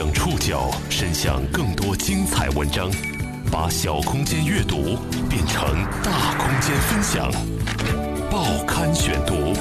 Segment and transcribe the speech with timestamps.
[0.00, 2.90] 将触角伸向更多精彩文章，
[3.52, 4.96] 把小空间阅读
[5.28, 5.62] 变成
[6.02, 7.30] 大空间分享。
[8.30, 9.52] 报刊选读，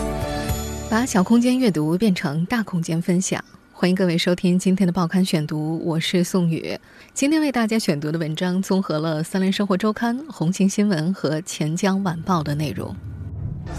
[0.89, 3.43] 把小空间阅读变成大空间分享。
[3.73, 6.79] 欢迎各位收听今天的报刊选读，我是宋宇。
[7.13, 12.95] 今天为大家选读的文章综合了《三联生活周刊》、《红星新闻》和《钱江晚报》的内容。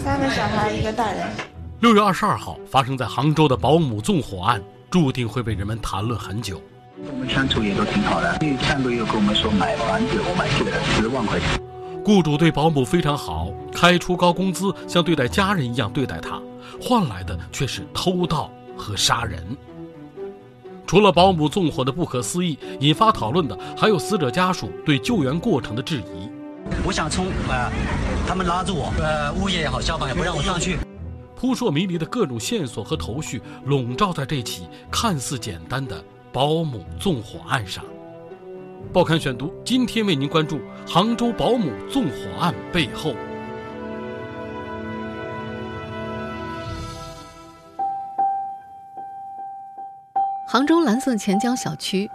[0.04, 1.26] 三个小孩，一个大人。
[1.80, 4.60] 六月二十二号发生在杭州的保姆纵火案。
[4.90, 6.60] 注定会被人们谈论很久。
[7.06, 8.36] 我们相处也都挺好的。
[8.40, 11.48] 因为上个月跟我们说买房子，我买去了十万块钱。
[12.04, 16.40] 雇主对保姆非常好，开出高工资，像对待家人一样对待她，
[16.82, 19.56] 换来的却是偷盗和杀人。
[20.86, 26.28] 除了保姆纵火的不可思议，引发讨论的还有死者家属对救援过程的质疑。
[26.84, 27.70] 我想冲，呃，
[28.26, 30.78] 他们拉住我，呃，物业也好，消防也不让我上去。
[31.40, 37.82] 扑朔迷离的各种线索和头绪笼罩在这起看似简单的保姆纵火案上。
[38.92, 43.14] 报刊选读今天为您关注杭州保姆纵火案背后。
[50.46, 52.10] 杭州蓝色钱江小区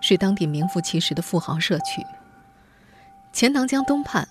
[0.00, 2.00] 是当地名副其实的富豪社区。
[3.32, 4.28] 钱塘江东畔，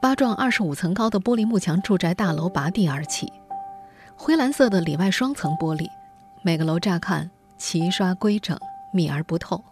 [0.00, 3.30] 八幢二十五层高的玻璃幕墙住宅大楼拔地而起。
[4.22, 5.88] 灰蓝色的里外双层玻璃，
[6.42, 8.54] 每个楼乍看齐刷规整、
[8.92, 9.64] 密而不透，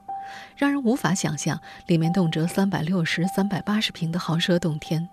[0.56, 5.06] 让人无法想象里面动辄三百六十、三百八十平的豪奢洞天。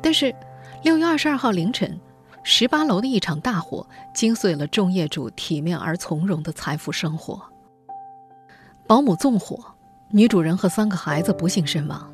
[0.00, 0.32] 但是，
[0.84, 1.98] 六月二十二号凌晨，
[2.44, 3.84] 十八楼的一场大火
[4.14, 7.42] 惊碎了众业主体面而从容的财富生活。
[8.86, 9.74] 保姆纵火，
[10.10, 12.08] 女主人和三个孩子不幸身亡，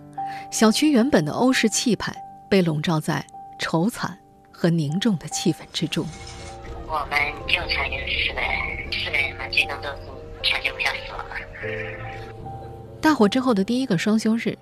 [0.51, 2.17] 小区原本的欧式气派
[2.49, 3.23] 被笼罩在
[3.59, 4.19] 愁惨。
[4.57, 6.07] 和凝重的气氛之中，
[6.87, 9.97] 我们就差就是四个人，四个人嘛，最终都是
[10.43, 11.37] 抢救无效死亡了。
[13.03, 14.57] 大火之后的第一个双休日，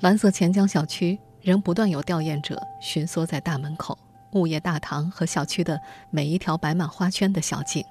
[0.00, 3.98] 蓝色钱江小区仍不断有吊唁者巡缩在大门口、
[4.32, 7.84] 物业大堂和小区的每一条摆满花圈的小径。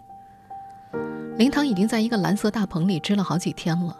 [1.38, 3.96] 灵堂已经在一个蓝色大棚里支了好几天了，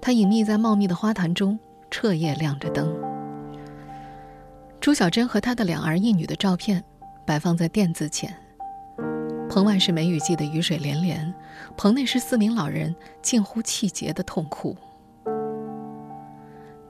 [0.00, 1.58] 它隐匿在茂密的花坛中，
[1.90, 3.09] 彻夜亮着灯。
[4.80, 6.82] 朱小珍和她的两儿一女的照片
[7.26, 8.34] 摆放在垫子前。
[9.48, 11.34] 棚外是梅雨季的雨水连连，
[11.76, 14.74] 棚内是四名老人近乎气结的痛哭。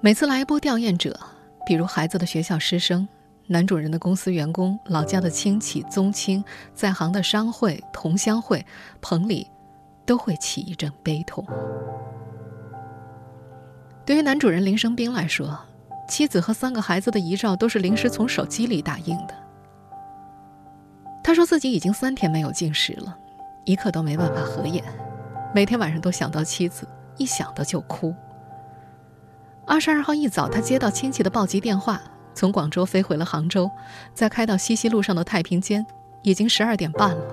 [0.00, 1.18] 每次来一波吊唁者，
[1.66, 3.08] 比如孩子的学校师生、
[3.46, 8.64] 男主人的公司员工、老家的亲戚宗亲、在行的商会同乡会，
[9.00, 9.50] 棚里
[10.06, 11.44] 都会起一阵悲痛。
[14.04, 15.58] 对于男主人林生斌来说，
[16.10, 19.34] 妻子和三个孩子的遗照都是临时从手机里打印的。
[21.22, 23.16] 他说自己已经三天没有进食了，
[23.64, 24.82] 一刻都没办法合眼，
[25.54, 28.12] 每天晚上都想到妻子，一想到就哭。
[29.64, 32.00] 二十二号一早，他接到亲戚的报急电话，
[32.34, 33.70] 从广州飞回了杭州，
[34.12, 35.86] 在开到西溪路上的太平间，
[36.22, 37.24] 已经十二点半了。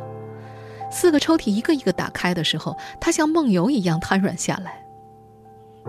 [0.91, 4.83] 四个抽屉一个一个打开的时候，他像梦游一样瘫软下来。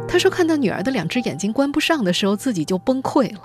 [0.07, 3.43] 他说：“看到女儿的两只眼睛关不上的时候，自己就崩溃了。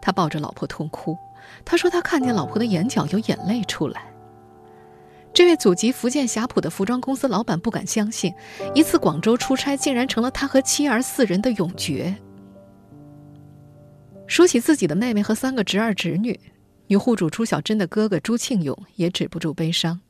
[0.00, 1.16] 他抱着老婆痛哭。
[1.64, 4.02] 他说他看见老婆的眼角有眼泪出来。
[5.32, 8.32] 这位祖籍福建霞浦的服装公司老板不敢相信，
[8.74, 12.16] 一次广州出差竟然成了他和妻儿四人的永诀。
[14.26, 16.38] 说起自己的妹妹和三个侄儿侄女，
[16.86, 20.00] 女户主朱小珍的哥哥朱庆勇也止不住悲伤。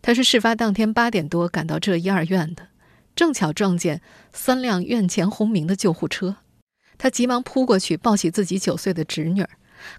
[0.00, 2.68] 他是事发当天八点多赶到浙医二院的。”
[3.14, 4.00] 正巧撞见
[4.32, 6.36] 三辆院前轰鸣的救护车，
[6.98, 9.46] 他急忙扑过去抱起自己九岁的侄女，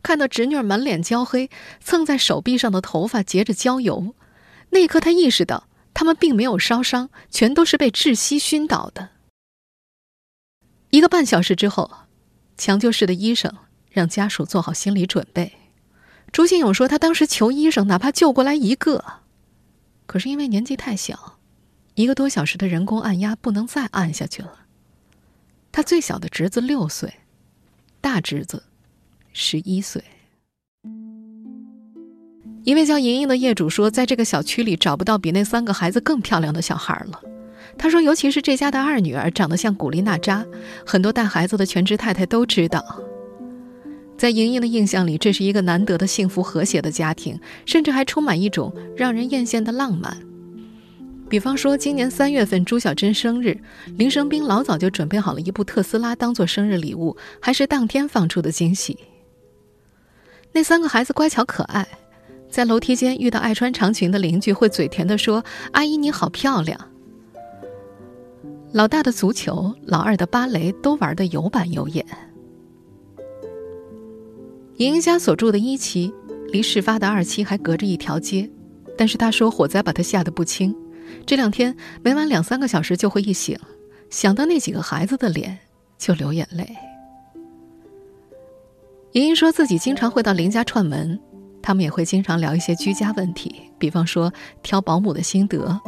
[0.02, 4.16] 看到侄女满脸焦黑，蹭在手臂上的头发结着焦油，
[4.70, 9.10] 那一刻他意识到他们并没有烧伤，全都是被窒息熏倒的。
[10.90, 11.92] 一个半小时之后，
[12.58, 13.56] 抢救室的医生
[13.92, 15.54] 让家属做好心理准备。
[16.32, 19.22] 朱新勇说，他当时求医生哪怕救过来一个，
[20.08, 21.33] 可是因为年纪太小。
[21.96, 24.52] 一个多小时的人工按压不能再按下去了。
[25.72, 27.14] 他最小的侄子六岁，
[28.02, 28.64] 大侄子
[29.32, 30.04] 十一岁。
[32.64, 37.22] 一位叫莹莹的业主说，在这个小区里找不到比那三个孩子更漂亮的小孩了。
[37.78, 40.46] 他说，尤其是这家的二女儿长得像古力娜扎，
[40.86, 42.84] 很多带孩子的全职太太都知道。
[44.18, 50.16] 在莹莹的印象里，这是一个难得的幸福和谐的家庭，甚至还充满一种让人艳羡的浪漫。
[51.34, 53.60] 比方说，今年三月份朱小珍生日，
[53.98, 58.96] 林生斌老早就准备好了一部特斯拉当做生日礼物，还是当天放出的惊喜。
[60.52, 61.88] 那三个孩子乖巧可爱，
[62.52, 65.44] 在楼梯间遇到爱穿长裙的邻居，会嘴甜的说
[65.74, 66.80] ：“阿姨你好漂亮。”
[68.72, 72.06] 老大的足球，老二的芭蕾都玩的有板有眼。
[74.78, 76.14] 莹莹家所住的一期，
[76.50, 78.48] 离事发的二期还隔着一条街，
[78.96, 80.76] 但是他说火灾把他吓得不轻，
[81.26, 83.58] 这两天每晚两三个小时就会一醒，
[84.10, 85.58] 想到那几个孩子的脸
[85.98, 86.68] 就流眼泪。
[89.14, 91.20] 莹莹说自己经常会到邻家串门，
[91.62, 95.80] 他们也会经常聊一些居家问题，比方说挑保姆的心得。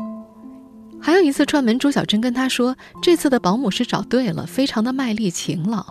[1.02, 5.84] 还有一次串门，朱小珍跟他说，这次的保姆是找对了，非常的卖力勤劳。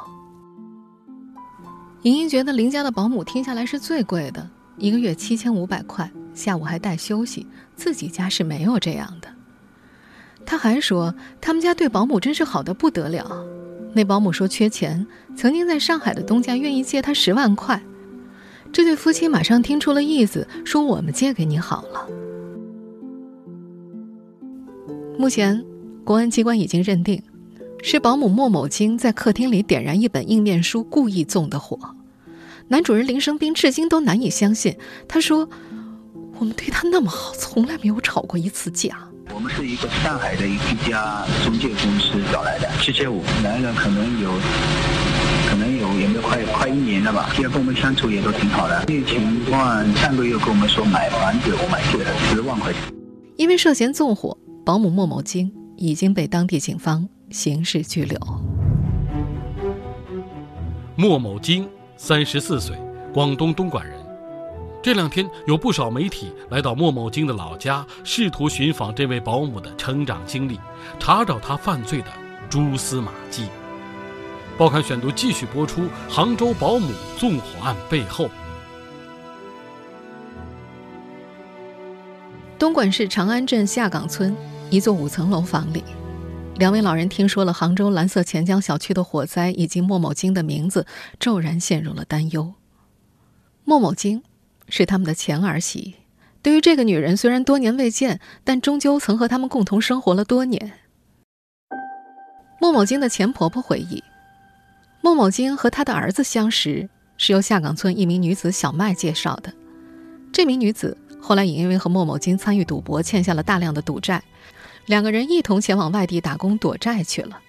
[2.02, 9.28] 莹莹觉得邻家的保姆听下来是最贵的，一个月七千五百块，下午还带休息，自己家是没有这样的。
[10.44, 13.44] 他还说，他们家对保姆真是好的不得了。
[13.94, 15.06] 那保姆说缺钱，
[15.36, 17.80] 曾经在上海的东家愿意借他十万块。
[18.72, 22.08] 这对夫妻马上听出了意思，说我们借给你好了。
[25.16, 25.64] 目前，
[26.04, 27.22] 公安机关已经认定，
[27.82, 31.78] 是保姆莫某金在客厅里点燃一本硬面书，故意纵的火。
[32.68, 34.76] 男主人林生斌至今都难以相信，
[35.06, 35.48] 他说
[36.38, 38.96] ：“我们对他那么好，从来没有吵过一次架。”
[39.34, 40.56] 我们是一个上海的一
[40.88, 44.30] 家中介公司找来的，七千五，男人可能有，
[45.48, 47.30] 可能有也没有快快一年了吧？
[47.34, 48.84] 现在跟我们相处也都挺好的。
[48.86, 52.82] 这个情况上个月跟我们说买房子，我买借了十万块钱。
[53.36, 58.18] 因为涉嫌纵火，保姆莫某金已经被当地警方刑事拘留。
[60.96, 61.66] 莫某金，
[61.96, 62.76] 三十四岁，
[63.12, 63.98] 广东东莞人。
[64.82, 70.58] 这两天有不少媒体来到莫某金的老家，试图寻访这位保姆的成长经历，
[70.98, 72.08] 查找他犯罪的
[72.50, 73.48] 蛛丝马迹。
[74.58, 78.28] 报刊选读继续播出杭州保姆纵火案背后。
[82.58, 84.36] 东莞市长安镇下岗村
[84.68, 85.82] 一座五层楼房里，
[86.56, 90.86] 两位老人听说了杭州蓝色钱江小区的火灾以及莫某金的名字，
[91.18, 92.54] 骤然陷入了担忧。
[93.64, 94.22] 莫某金。
[94.66, 95.94] 是他们的前儿媳。
[96.40, 100.72] 对于这个女人，虽然多年未见，但终究曾和他们共同生活了多年。
[102.58, 104.02] 莫某金的前婆婆回忆，
[105.02, 109.52] 莫某金和她的儿子相识是由下岗村一名女子小麦介绍的。
[110.32, 114.24] 这名女子后来也因为和莫某金参与赌博，欠下了大量的赌债，
[114.86, 117.40] 两个人一同前往外地打工躲债去了。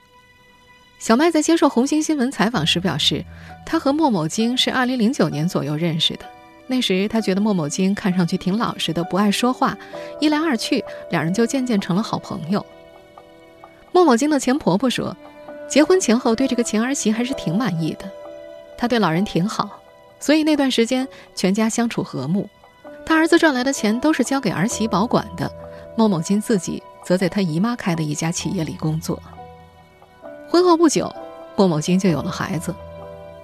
[0.99, 3.23] 小麦在接受红星新闻采访时表示，
[3.65, 6.25] 他和莫某金是2009年左右认识的。
[6.67, 9.77] 那时他觉得莫某金看上去挺老实的，不爱说话。
[10.19, 12.65] 一来二去，两人就渐渐成了好朋友。
[13.91, 15.15] 莫某金的前婆婆说，
[15.69, 18.09] 结婚前后对这个前儿媳还是挺满意的，
[18.77, 19.79] 她对老人挺好，
[20.19, 22.49] 所以那段时间全家相处和睦。
[23.05, 25.51] 他儿子赚来的钱都是交给儿媳保管的，
[25.95, 29.21] 莫某金自己则在他姨妈开的一家企业里工作。
[30.49, 31.13] 婚后不久，
[31.55, 32.75] 莫某金就有了孩子。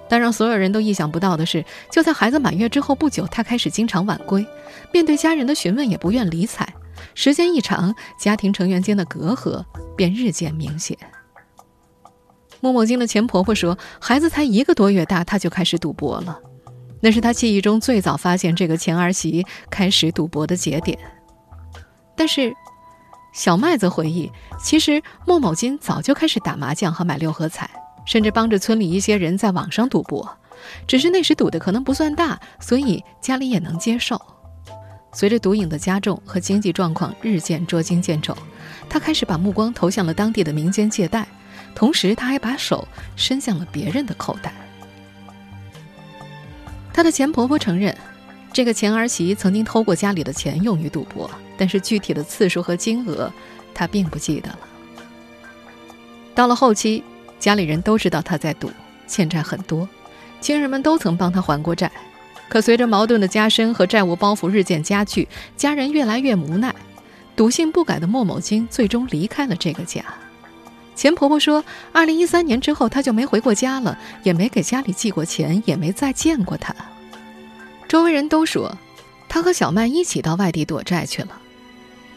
[0.08, 4.46] 但让所有人都意想不到的是，就在孩子满月之后不久，他开始经常晚归，
[4.92, 6.68] 面对家人的询问也不愿理睬。
[7.14, 9.64] 时间一长，家庭成员间的隔阂
[9.96, 10.98] 便日渐明显。
[12.60, 16.38] 莫某金的前婆婆说，孩子才一个多月大，他就开始赌博了，
[17.00, 20.98] 那是他记忆中最早发现这个前儿媳开始赌博的节点。
[22.14, 22.54] 但是，
[23.32, 24.30] 小麦则回忆，
[24.62, 27.68] 其实莫某金早就开始打麻将和买六合彩。
[28.04, 30.28] 甚至帮着村里一些人在网上赌博，
[30.88, 34.20] 只是那时赌的可能不算大，所以家里也能接受。
[35.12, 38.36] 随着毒瘾的加重和经济状况日渐捉襟见肘，
[38.88, 41.24] 他开始把目光投向了当地的民间借贷，
[41.76, 44.52] 同时他还把手伸向了别人的口袋。
[46.92, 47.96] 他的前婆婆承认，
[48.52, 51.30] 这个前儿媳曾经偷过家里的钱用于赌博，
[51.62, 53.32] 但是具体的次数和金额，
[53.72, 54.58] 她并不记得了。
[56.34, 57.04] 到了后期。
[57.38, 58.70] 家里人都知道他在赌，
[59.08, 59.88] 欠债很多，
[60.40, 61.90] 亲人们都曾帮他还过债，
[62.48, 66.74] 可随着矛盾的加深和债务包袱日渐加剧，家人越来越无奈，
[67.36, 70.04] 赌性不改的莫某金最终离开了这个家。
[70.94, 76.74] 钱婆婆说，二零一三年之后他就没回过家了，也没给家里寄过钱，也没再见过他。
[77.88, 78.76] 周围人都说，
[79.28, 81.41] 他和小麦一起到外地躲债去了。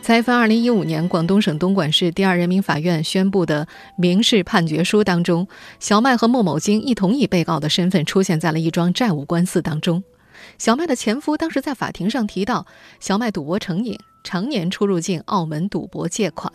[0.06, 5.48] 在一份2015年广东省东莞市第二人民法院宣布的民事判决书当中，
[5.80, 10.04] 小麦和莫某金一同以被告的身份出现在了一桩债务官司当中。
[10.60, 12.68] 小麦的前夫当时在法庭上提到，
[13.00, 16.54] 小麦赌博成瘾，常年出入境澳门赌博借款。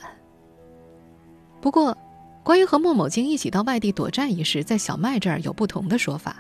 [1.61, 1.99] 不过，
[2.45, 6.37] 关于和莫某金一起到外地躲债一事，在小麦这儿有不同的说法。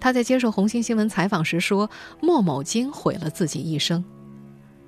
[0.00, 1.88] 他在接受红星新闻采访时说，
[2.20, 4.04] 莫某金毁了自己一生。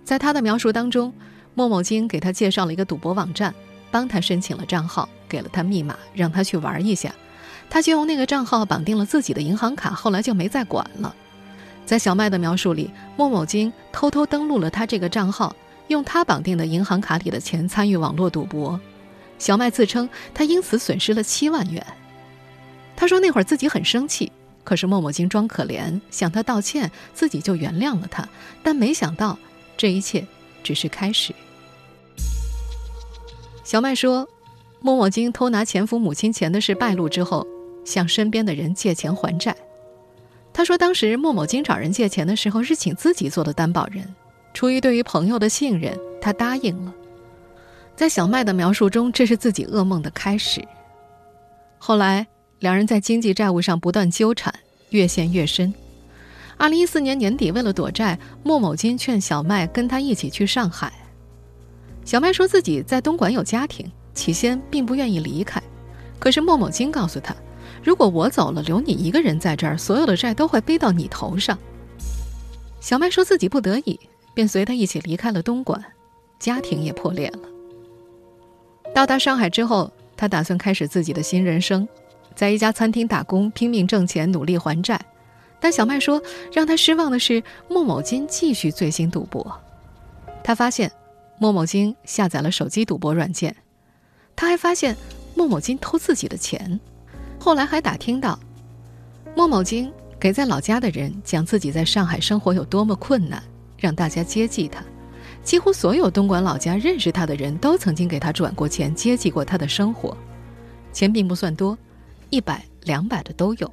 [0.03, 1.15] 在他的描述当中。
[1.57, 3.55] 莫某金给他介绍了一个赌博网站，
[3.91, 7.15] 帮他申请了账号，给了他密码，让他去玩一下。
[7.71, 11.17] 他就用那个账号绑定了自己的银行卡，后来就没再管了。
[11.87, 15.57] 在小麦的描述里，莫某金偷偷登录了他这个账号，
[15.89, 18.79] 用他绑定的银行卡里的钱参与网络赌博。
[19.39, 21.85] 小麦自称他因此损失了七万元。
[22.95, 24.31] 他说那会儿自己很生气，
[24.63, 28.29] 可是莫某金装可怜，向他道歉，自己就原谅了他。
[28.63, 29.39] 但没想到，
[29.77, 30.27] 这一切
[30.63, 31.35] 只是开始。
[33.67, 34.29] 小麦说，
[34.79, 37.45] 莫某金偷拿前夫母亲钱的事败露之后，
[37.85, 39.57] 向身边的人借钱还债。
[40.53, 44.07] 他说，当时莫某金找人借钱的时候是请自己做的担保人，
[44.55, 46.95] 出于对于朋友的信任，他答应了。
[47.97, 50.65] 在小麦的描述中，这是自己噩梦的开始。
[51.77, 52.25] 后来，
[52.61, 54.55] 两人在经济债务上不断纠缠，
[54.91, 55.75] 越陷越深。
[56.57, 60.93] 二零一四年年底，为了躲债，莫某金劝小麦跟他一起去上海。
[62.07, 65.61] 小麦说自己在东莞有家庭，起先并不愿意离开。
[66.21, 67.35] 可是莫某金告诉他，
[67.83, 71.59] 如果我走了，留你一个人在这儿，所有的债都会背到你头上。
[72.81, 73.99] 小麦说自己不得已，
[74.33, 75.83] 便随他一起离开了东莞，
[76.39, 77.41] 家庭也破裂了。
[78.95, 81.89] 到达上海之后，他打算开始自己的新人生，
[82.37, 85.01] 在一家餐厅打工，拼命挣钱，努力还债。
[85.59, 86.23] 但小麦说，
[86.53, 89.61] 让他失望的是莫某金继续醉心赌博。
[90.45, 90.89] 他发现
[91.39, 93.55] 莫某金下载了手机赌博软件，
[94.35, 94.97] 他还发现
[95.35, 96.79] 莫某金偷自己的钱。
[97.39, 98.39] 后来还打听到，
[99.35, 103.43] 莫某金给在老家的人讲自己在上海生活有多么困难，
[103.79, 104.83] 让大家接济他。
[105.45, 110.17] 几乎所有东莞老家认识他的人都曾经给他转过钱，接济过他的生活，
[110.93, 111.79] 钱并不算多，
[112.31, 113.73] 一百两百的都有。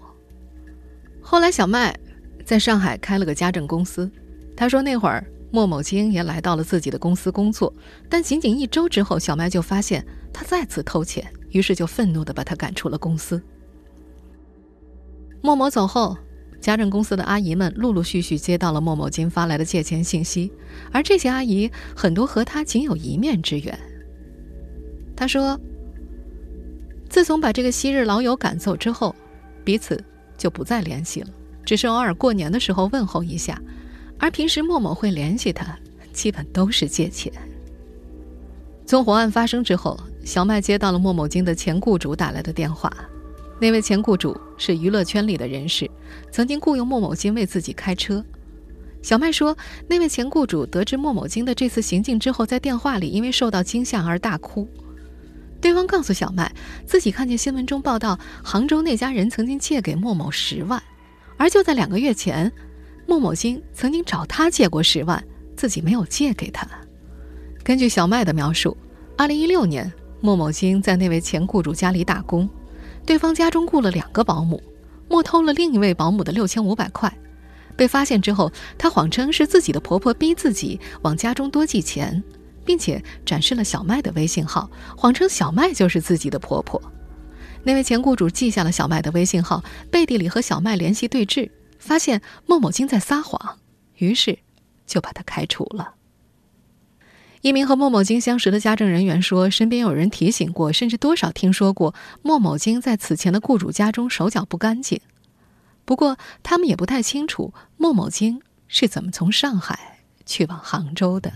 [1.22, 1.98] 后来小麦
[2.46, 4.12] 在上海开了个家政公司，
[4.56, 7.72] 他说那会儿莫某金也来到了自己的公司工作，
[8.10, 13.40] 但仅仅一周之后，小麦就发现他再次偷钱，于是就愤怒地把他赶出了公司。
[15.44, 16.18] 莫某走后。
[16.60, 20.50] 家政公司的阿姨们陆陆续续接到了莫某金发来的借钱信息，
[20.94, 23.78] 而这些阿姨很多和他仅有一面之缘。
[25.14, 25.60] 他说
[27.10, 29.14] ：“自从把这个昔日老友赶走之后，
[29.66, 30.02] 彼此
[30.38, 31.28] 就不再联系了，
[31.66, 33.62] 只是偶尔过年的时候问候一下，
[34.24, 35.78] 而平时莫某会联系他，
[36.14, 37.30] 基本都是借钱。”
[38.88, 42.90] 纵火案发生之后，小麦接到了莫某金的前雇主打来的电话。
[43.60, 45.92] 那位前雇主是娱乐圈里的人士，
[46.32, 48.24] 曾经雇佣莫某金为自己开车。
[49.02, 49.58] 小麦说，
[49.90, 54.66] 那位前雇主得知莫某金的这次行径之后，在电话里因为受到惊吓而大哭。
[55.60, 56.50] 对方告诉小麦，
[56.86, 60.82] 自己看见新闻中报道，杭州那家人曾经借给莫某十万，
[61.36, 62.50] 而就在两个月前，
[63.14, 65.24] 莫某金曾经找他借过十万，
[65.56, 66.68] 自己没有借给他。
[67.64, 68.76] 根据小麦的描述，
[69.16, 72.50] 二零一六年，莫某金在那位前雇主家里打工。
[73.06, 74.60] 对方家中雇了两个保姆，
[75.08, 77.16] 莫偷了另一位保姆的六千五百块。
[77.76, 82.24] 被发现之后，他谎称是自己的婆婆逼自己往家中多寄钱，
[82.66, 84.68] 并且展示了小麦的微信号，
[84.98, 86.82] 谎称小麦就是自己的婆婆。
[87.62, 91.48] 那位前雇主记下了小麦的微信号，背地里和小麦联系对峙，
[91.84, 93.60] 发现孟某金在撒谎，
[93.98, 94.40] 于是
[94.88, 95.96] 就把他开除了。
[97.42, 105.02] 一名和莫某金相识的家政人员说，身边有人提醒过，甚至多少听说过莫某金在此前的雇主家中手脚不干净。
[105.84, 111.34] 不过，他们也不太清楚莫某金是怎么从上海去往杭州的。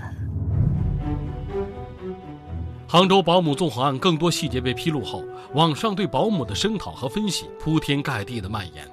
[2.88, 8.90] 杭州保姆纵火案更多细节被披露后，网上对保姆的声讨和分析铺天盖地的蔓延，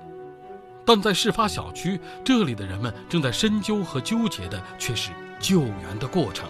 [0.85, 5.11] 但在事发小区，这里的人们正在深究和纠结的却是
[5.41, 6.49] 救援的过程。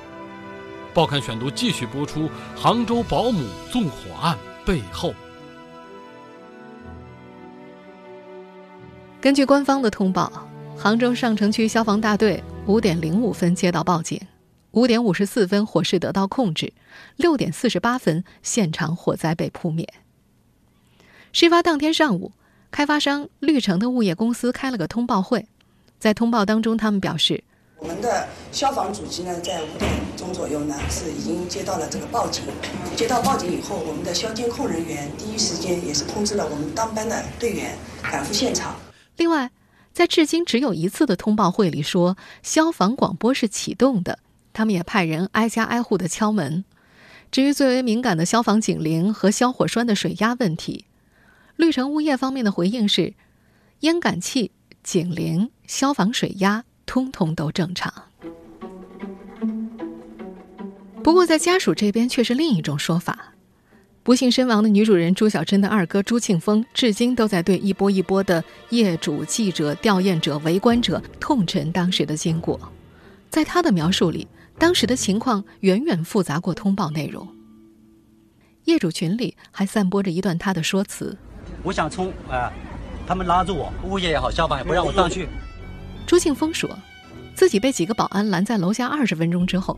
[0.92, 5.14] 报刊选读继续播出：杭州保姆纵火案背后。
[9.20, 10.30] 根据官方的通报，
[10.76, 14.20] 杭州上城区消防大队五点零五分接到报警，
[14.72, 16.72] 五点五十四分火势得到控制，
[17.16, 19.88] 六点四十八分现场火灾被扑灭。
[21.32, 22.32] 事发当天上午，
[22.74, 25.46] 开发商绿城的物业公司开了个通报会，
[26.00, 27.44] 在通报当中，他们表示。
[27.78, 32.42] 我们的消防主机呢，在五点钟左右呢，是已经接到了这个报警。
[32.96, 38.74] 接到报警以后，我们的消监控人员第一时间也是通知了我们当班的队员赶赴现场。
[39.18, 39.52] 另外，
[39.92, 44.18] 在至今只有一次的通报会里说，消防广播是启动的，
[44.52, 46.64] 他们也派人挨家挨户的敲门。
[47.30, 50.86] 至于最为敏感的消防警铃和消火栓的水压问题，
[51.56, 53.14] 绿城物业方面的回应是：
[53.80, 54.50] 烟感器、
[54.82, 56.64] 警铃、消防水压。
[56.86, 57.90] 通通都正常。
[61.02, 63.32] 不过，在家属这边却是另一种说法。
[64.02, 72.60] 不幸身亡的女主人朱小珍的二哥朱庆峰，至今都在对一波一波的业主、记者、吊唁者、围观者痛陈当时的经过。
[73.30, 77.26] 在他的描述里，当时的情况远远复杂过通报内容。
[78.64, 81.16] 业主群里还散播着一段他的说辞
[81.64, 82.52] ：“我想冲，啊，
[83.06, 85.28] 他们拉住我，物业也好，消防也不让我上去。”
[86.06, 86.68] 朱庆峰说，
[87.34, 89.76] 自己被几个保安拦在楼下二十分钟之后。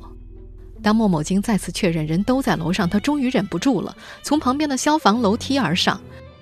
[0.83, 6.01] 当莫某金再次确认人都在楼上，他终于忍不住了，从旁边的消防楼梯而上，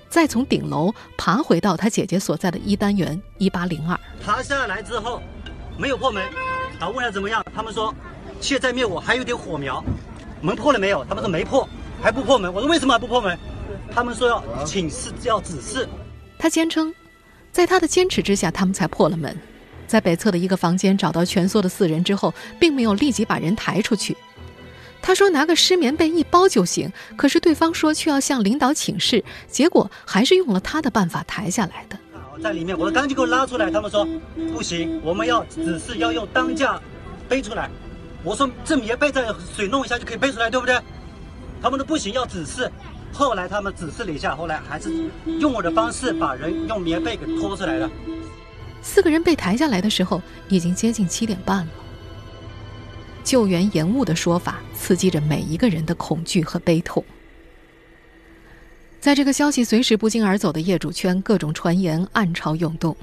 [0.08, 4.00] 再从顶楼爬回到他姐姐所在的一单元一八零二。
[4.24, 5.22] 爬下来之后，
[5.76, 6.24] 没有破门，
[6.80, 7.44] 啊，问了怎么样？
[7.54, 7.94] 他们说
[8.40, 9.84] 现在灭火，还有点火苗。
[10.40, 11.04] 门破了没有？
[11.04, 11.68] 他们说没破，
[12.02, 12.52] 还不破门。
[12.52, 13.38] 我说为什么还不破门？
[13.94, 15.88] 他们说要请示，要指示。
[16.36, 16.92] 他坚称，
[17.52, 19.36] 在他的坚持之下，他们才破了门。
[19.86, 24.16] 在北侧的一个房间找到蜷缩的四人之后，并没有立即把人抬出去。
[25.00, 31.96] 他说：“拿个湿棉被一包就行。”可是对方说却要向领导请示，结果还是用了他的办法抬下来的。
[32.42, 33.70] 在里面，我说赶紧给我拉出来。
[33.70, 34.08] 他们说
[34.52, 36.80] 不行，我们要指示要用担架
[37.28, 37.70] 背出来。
[38.24, 40.76] 我说这棉被在水弄一下就可以背出来，对不对？
[41.62, 42.68] 他们说不行，要指示。
[43.14, 44.92] 后来他们指示了一下，后来还是
[45.38, 47.88] 用我的方式把人用棉被给拖出来了。
[48.82, 51.72] 四个人被抬下来的时候，已经接近七点半了。
[53.22, 57.02] 救援延误的说法刺激着每一个人的恐惧和悲痛。
[59.00, 62.94] 在这个消息随时不胫而走的业主圈，各种传言暗潮涌动。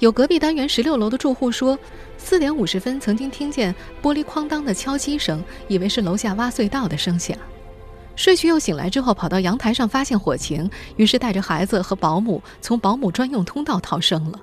[0.00, 1.78] 有隔壁单元十六楼的住户说，
[2.18, 7.38] 四点五十分曾经听见玻璃哐当的敲击声，以为是楼下挖隧道的声响。
[8.20, 14.38] 睡去又醒来之后，跑到阳台上发现火情，于是带着孩子和保姆从保姆专用通道逃生了。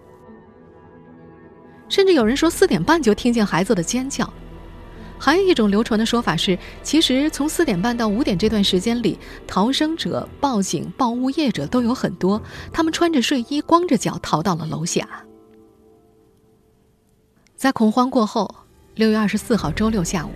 [1.88, 4.28] 甚至有人说，四点半就听见孩子的尖叫。
[5.20, 12.42] 还有一种流传的说法是，其实从四点半到五点这段时间里，逃生者、报警、报物业者都有很多，
[12.74, 15.08] 他们穿着睡衣、光着脚逃到了楼下。
[17.56, 18.56] 在恐慌过后，
[18.96, 20.32] 六月二十四号周六下午，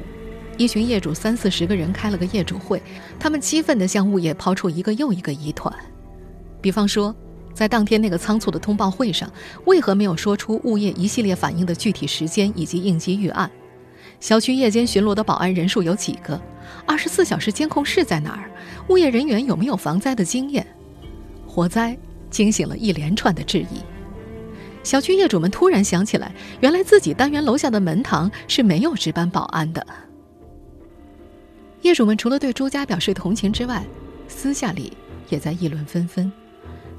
[0.62, 2.80] 一群业主三四十个人开了个业主会，
[3.20, 5.74] 他们激愤地向物业抛出一个又一个疑团，
[6.62, 7.16] 比方说，
[7.52, 9.28] 在当天那个仓促的通报会上，
[9.66, 13.50] 为何没有说出物业一系列反应的具体时间以及应急预案？
[14.20, 16.40] 小区夜间巡逻的保安人数有几个？
[16.86, 18.52] 二十四小时监控室在哪儿？
[18.90, 20.64] 物业人员有没有防灾的经验？
[21.48, 21.98] 火灾
[22.30, 23.82] 惊醒了一连串的质疑。
[24.84, 29.84] 小区业主们突然想起来，原来自己单元楼下的门堂是没有值班保安的。
[31.82, 33.84] 业主们除了对朱家表示同情之外，
[34.28, 34.96] 私下里
[35.30, 36.32] 也在议论纷纷。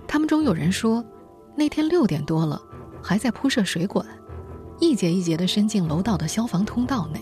[0.07, 1.05] 他们中有人说，
[1.55, 2.61] 那天六点多了，
[3.03, 4.07] 还在铺设水管。
[4.81, 7.21] 一节一节的伸进楼道的消防通道内。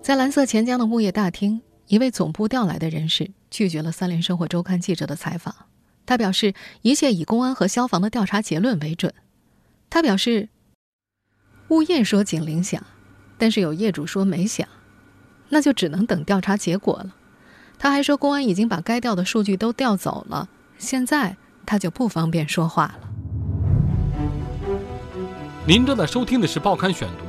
[0.00, 5.54] 在蓝色钱江的物业大厅，一位总部调来的人士拒绝了《三联生活周刊》记者的采访。
[6.06, 9.12] 他表示，一切以公安和消防的调查结论为准。
[9.90, 10.48] 他表示，
[11.68, 12.82] 物业说警铃响，
[13.36, 14.66] 但是有业主说没响，
[15.48, 17.14] 那就只能等调查结果了。
[17.78, 23.08] 他还说，公安已经把该调的数据都调走了，现在他就不方便说话了。
[25.66, 27.24] 您正在收听的是《报刊选读》，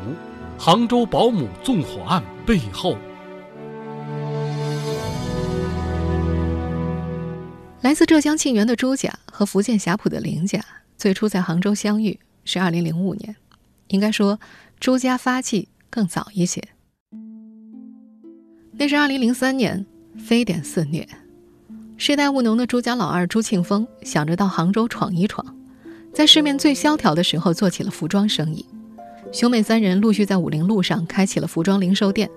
[0.63, 2.97] 杭州保姆纵火案背后。
[7.81, 10.59] 来自浙江沁源的朱家和福建霞浦的林家
[10.97, 13.35] 最初在杭州相遇是二零零五年，
[13.87, 14.39] 应该说
[14.79, 16.61] 朱家发迹更早一些。
[18.79, 19.85] 那是二零零三年，
[20.17, 21.05] 非典肆虐，
[21.97, 25.45] 世代务农的朱家老二朱庆峰想着到杭州闯一闯。
[26.13, 28.65] 在市面最萧条的时候，做起了服装生意。
[29.33, 32.29] 兄妹三人陆续在武陵路上开启了服装零售店，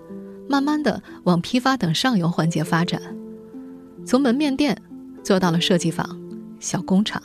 [0.49, 3.01] 慢慢的往批发等上游环节发展，
[4.05, 4.77] 从门面店
[5.23, 6.21] 做到了设计坊、
[6.59, 7.23] 小工厂。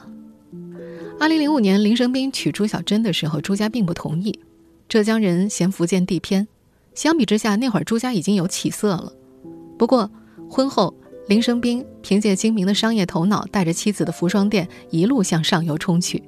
[1.19, 4.39] 二零零五年，林生斌娶朱小珍的时候，朱家并不同意。
[4.87, 6.47] 浙江人嫌福建地偏，
[6.97, 9.13] 相比之下，那会儿朱家已经有起色了。
[9.77, 10.09] 不过，
[10.49, 10.91] 婚后。
[11.27, 16.23] 林生斌凭借精明的商业头脑，带着妻子的服装店一路向上游冲去。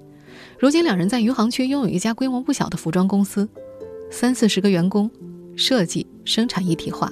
[0.60, 3.48] 如今，两人在余杭区拥有一家规模不小的服装公司，
[4.12, 5.10] 三四十个员工，
[5.56, 7.12] 设计生产一体化。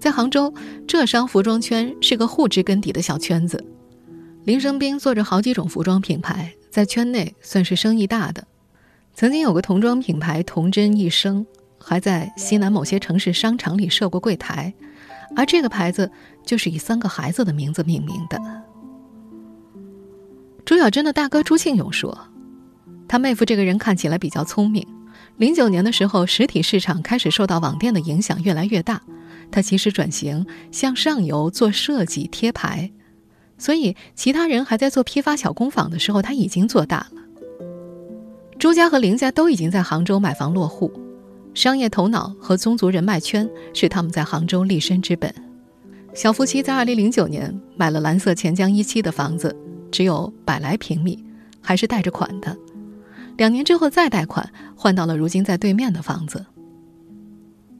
[0.00, 0.52] 在杭州，
[0.88, 3.62] 浙商服装圈是个互知根底的小圈子。
[4.44, 8.48] 林生斌做着好几种服装品牌，在圈内算是生意大的。
[9.14, 11.46] 曾经有个童装品牌“童真一生”，
[11.82, 14.72] 还在西南某些城市商场里设过柜台。
[15.34, 16.10] 而这个牌子
[16.44, 18.38] 就是以三个孩子的名字命名的。
[20.64, 22.28] 朱小珍的大哥朱庆勇说
[23.08, 24.86] ：“他妹夫这个人看起来比较聪明，
[25.38, 29.02] 零九年的时候，实体市场开始受到网店的影响越来越大，
[29.50, 32.92] 他及时转型向上游做设计贴牌。
[33.58, 37.22] 所以，其他人还在做批发小工坊的时候，他已经做大了。
[38.58, 40.92] 朱家和林家都已经在杭州买房落户，
[41.54, 45.32] 商业头脑和宗族人脉圈是他们在杭州立身之本。
[46.14, 49.54] 小夫妻在二零零九年买了蓝色钱江一期的房子，
[49.90, 51.22] 只有百来平米，
[51.60, 52.56] 还是贷着款的。
[53.36, 56.44] 两年之后再贷款，换到了如今在对面的房子。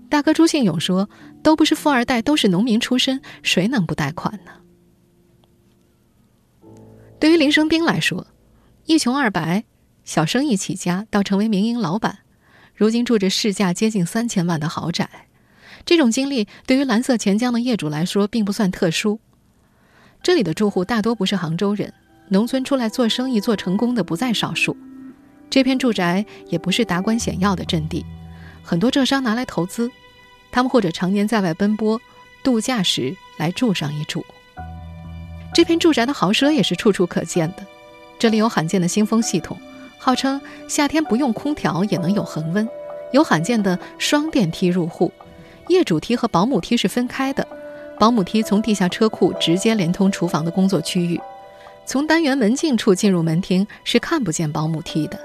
[0.08, 1.08] 大哥朱信勇说
[1.42, 4.52] ：“都不是富二代，都是农民出身，谁能不贷款呢？”
[7.18, 8.26] 对于林生斌来说，
[8.86, 9.64] 一穷二白。
[10.04, 12.18] 小生意起家到成为民营老板，
[12.74, 15.08] 如今住着市价接近三千万的豪宅，
[15.84, 19.20] 这种经历对于蓝色钱江的业主来说并不算特殊。
[20.22, 21.92] 这里的住户大多不是杭州人，
[22.28, 24.76] 农村出来做生意做成功的不在少数。
[25.50, 28.06] 这片住宅也不是达官显要的阵地，
[28.62, 29.90] 很多浙商拿来投资，
[30.50, 32.00] 他们或者常年在外奔波，
[32.42, 34.24] 度假时来住上一住。
[35.52, 37.66] 这片住宅的豪奢也是处处可见的，
[38.18, 39.60] 这里有罕见的新风系统。
[40.04, 42.68] 号称夏天不用空调也能有恒温，
[43.12, 45.12] 有罕见的双电梯入户，
[45.68, 47.46] 业主梯和保姆梯是分开的，
[48.00, 51.20] 保姆梯从地下车库直接连通厨房的工作区域，
[51.86, 55.16] 从单元门禁处进入门厅是看不见保姆梯的。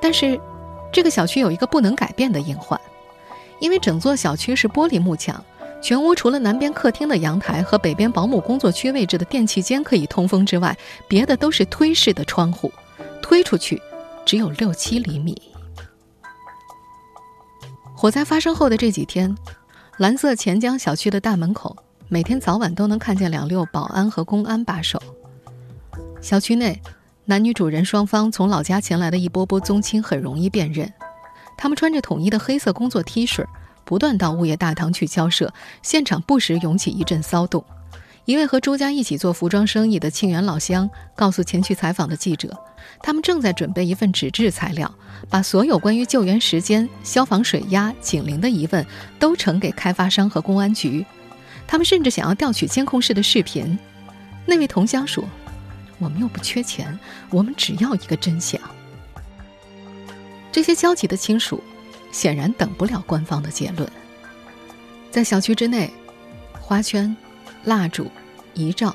[0.00, 0.40] 但是，
[0.90, 2.80] 这个小区有一个不能改变的隐患，
[3.60, 5.44] 因为整座小区是玻璃幕墙，
[5.82, 10.74] 全屋除了南边客厅的阳台和北边保姆工作区位置的电器间可以通风之外，
[11.06, 12.72] 别的都是推式的窗户。
[13.28, 13.82] 推出去，
[14.24, 15.36] 只有六七厘米。
[17.92, 19.36] 火灾发生后的这几天，
[19.96, 21.76] 蓝色钱江小区的大门口，
[22.08, 25.02] 每天早晚都能看见两溜保安和公安把守。
[26.20, 26.80] 小区内，
[27.24, 30.88] 男女主人双方从老家前来的一波波宗亲很容易辨认。
[31.58, 33.44] 他们穿着统一的黑色工作 T 恤，
[33.84, 37.64] 不断到物业大堂去交涉，现场不时涌起一阵骚动。
[38.26, 42.52] 一位和朱家一起做服装生意的庆元老乡告诉前去采访的记者，
[43.00, 44.92] 他们正在准备一份纸质材料，
[45.30, 48.84] 把所有关于救援时间、消防水压、警铃的疑问
[49.20, 51.06] 都呈给开发商和公安局。
[51.68, 53.78] 他们甚至想要调取监控室的视频。
[54.44, 55.22] 那位同乡说
[55.98, 56.98] ：“我们又不缺钱，
[57.30, 58.60] 我们只要一个真相。”
[60.50, 61.62] 这些焦急的亲属
[62.10, 63.88] 显然等不了官方的结论。
[65.12, 65.88] 在小区之内，
[66.60, 67.16] 花圈。
[67.66, 68.08] 蜡烛、
[68.54, 68.94] 遗照，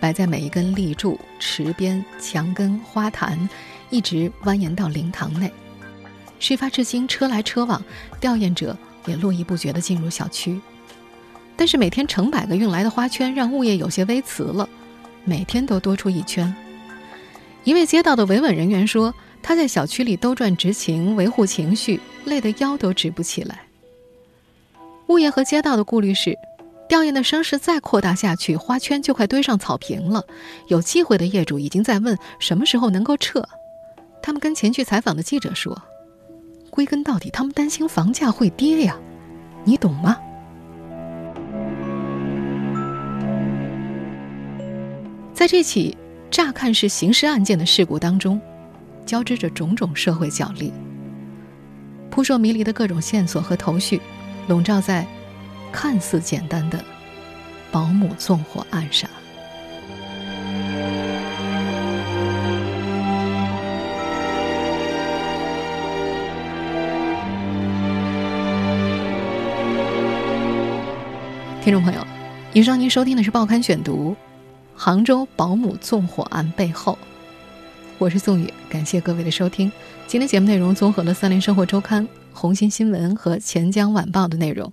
[0.00, 3.46] 摆在每一根立柱、池边、墙根、花坛，
[3.90, 5.52] 一直蜿蜒到灵堂内。
[6.38, 7.82] 事发至今，车来车往，
[8.18, 8.74] 吊唁者
[9.04, 10.58] 也络绎不绝地进入小区。
[11.56, 14.66] 但是每天成百个运来的花圈，让物业有些微词了，
[15.26, 16.54] 每天都多出一圈。
[17.64, 23.60] 一位街道的维稳人员说：“他在小区里兜转执勤，维护情绪，累得腰都直不起来。”
[25.08, 26.34] 物业和街道的顾虑是。
[26.88, 30.24] 吊唁的声势再扩大下去，花圈就快堆上草坪了。
[30.68, 33.44] 有机会的业主已经在问什么时候能够撤。
[34.22, 35.76] 他们跟前去采访的记者说
[36.70, 38.96] ：“归根到底，他们担心房价会跌呀，
[39.64, 40.16] 你懂吗？”
[45.34, 45.96] 在这起
[46.30, 48.40] 乍看是刑事案件的事故当中，
[49.04, 50.72] 交织着种种社会角力。
[52.10, 54.00] 扑朔迷离的各种线索和头绪，
[54.48, 55.06] 笼罩在。
[55.78, 56.82] 看似简单的
[57.70, 59.10] 保姆纵火案上，
[71.62, 72.02] 听众朋友，
[72.54, 74.12] 以上您收听的是《报刊选读》，
[74.74, 76.96] 杭州保姆纵火案背后，
[77.98, 79.70] 我是宋宇，感谢各位的收听。
[80.06, 84.72] 今天节目内容综合了《三联生活周刊》、《红星新闻》和《钱江晚报》的内容。